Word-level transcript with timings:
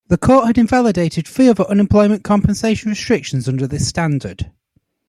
The 0.07 0.17
Court 0.17 0.47
had 0.47 0.57
invalidated 0.57 1.27
three 1.27 1.47
other 1.47 1.63
unemployment 1.65 2.23
compensation 2.23 2.89
restrictions 2.89 3.47
under 3.47 3.67
this 3.67 3.87
standard. 3.87 4.49